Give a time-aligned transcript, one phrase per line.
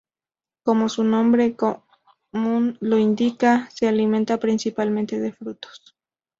[0.63, 5.95] Como su nombre común lo indica, se alimentan principalmente de frutos.